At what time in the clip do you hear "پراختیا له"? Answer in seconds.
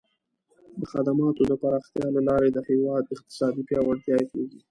1.61-2.21